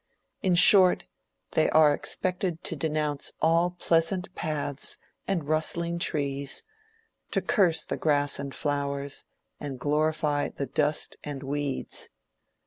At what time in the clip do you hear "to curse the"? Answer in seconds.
7.29-7.97